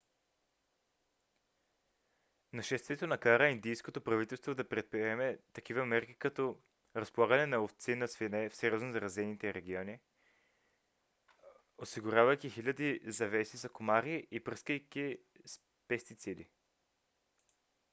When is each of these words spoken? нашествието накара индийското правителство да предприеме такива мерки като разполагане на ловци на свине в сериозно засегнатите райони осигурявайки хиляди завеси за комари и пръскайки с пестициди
нашествието 2.53 3.07
накара 3.07 3.49
индийското 3.49 4.01
правителство 4.01 4.55
да 4.55 4.69
предприеме 4.69 5.39
такива 5.53 5.85
мерки 5.85 6.13
като 6.15 6.57
разполагане 6.95 7.45
на 7.45 7.57
ловци 7.57 7.95
на 7.95 8.07
свине 8.07 8.49
в 8.49 8.55
сериозно 8.55 8.91
засегнатите 8.93 9.53
райони 9.53 9.99
осигурявайки 11.77 12.49
хиляди 12.49 12.99
завеси 13.05 13.57
за 13.57 13.69
комари 13.69 14.27
и 14.31 14.43
пръскайки 14.43 15.17
с 15.45 15.59
пестициди 15.87 16.49